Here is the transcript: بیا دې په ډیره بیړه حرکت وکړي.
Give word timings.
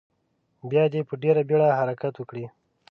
بیا 0.69 0.83
دې 0.93 1.01
په 1.09 1.13
ډیره 1.23 1.41
بیړه 1.49 1.67
حرکت 1.79 2.13
وکړي. 2.17 2.45